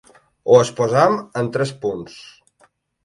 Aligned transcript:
Ho 0.51 0.55
exposem 0.61 1.19
en 1.43 1.51
tres 1.59 1.75
punts. 1.85 2.17